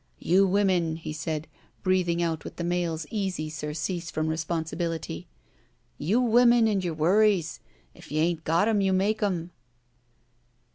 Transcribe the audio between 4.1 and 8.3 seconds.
responsibility— "you women and your worries. If you